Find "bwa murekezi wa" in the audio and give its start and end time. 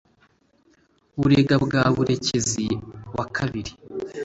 1.63-3.25